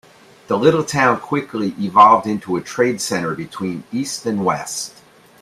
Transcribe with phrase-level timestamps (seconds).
[0.47, 4.95] The little town quickly evolved into a trade center between east and west.